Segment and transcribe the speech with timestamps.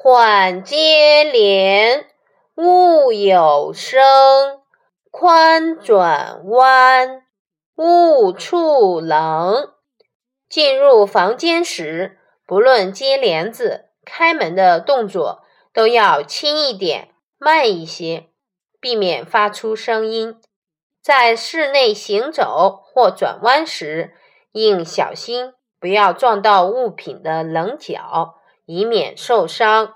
[0.00, 2.06] 缓接连，
[2.54, 4.00] 勿有声。
[5.10, 7.24] 宽转弯，
[7.74, 9.72] 勿触棱。
[10.48, 15.42] 进入房间时，不论接帘子、开门的动作，
[15.74, 18.28] 都要轻一点、慢一些，
[18.80, 20.40] 避免发出声音。
[21.02, 24.14] 在室内行走或转弯时，
[24.52, 28.36] 应小心，不要撞到物品的棱角，
[28.68, 29.94] 以免受伤。